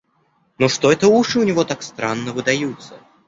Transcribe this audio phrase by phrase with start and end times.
[0.57, 2.99] Но что это уши у него так странно выдаются!